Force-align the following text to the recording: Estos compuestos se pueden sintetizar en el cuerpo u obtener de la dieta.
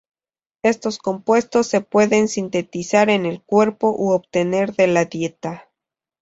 Estos 0.63 0.97
compuestos 0.97 1.67
se 1.67 1.81
pueden 1.81 2.27
sintetizar 2.27 3.11
en 3.11 3.27
el 3.27 3.39
cuerpo 3.43 3.93
u 3.95 4.13
obtener 4.13 4.75
de 4.75 4.87
la 4.87 5.05
dieta. 5.05 5.69